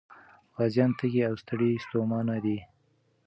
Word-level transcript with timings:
غازيان 0.55 0.91
تږي 0.99 1.21
او 1.29 1.35
ستړي 1.41 1.69
ستومانه 1.85 2.37
دي. 2.45 2.57